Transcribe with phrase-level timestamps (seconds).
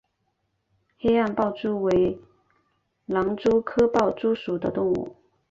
[0.97, 2.19] 黑暗豹蛛为
[3.05, 5.15] 狼蛛科豹蛛属的动物。